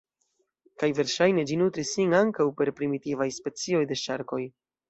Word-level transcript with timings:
Kaj 0.83 0.89
verŝajne 0.99 1.43
ĝi 1.51 1.59
nutris 1.63 1.93
sin 1.97 2.17
ankaŭ 2.21 2.49
per 2.63 2.75
primitivaj 2.81 3.31
specioj 3.39 3.87
de 3.93 4.03
ŝarkoj. 4.07 4.45